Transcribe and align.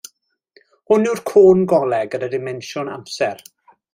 Hwn 0.93 1.05
yw'r 1.09 1.21
côn 1.31 1.61
golau 1.75 2.09
gyda 2.15 2.31
dimensiwn 2.33 2.93
amser. 2.97 3.45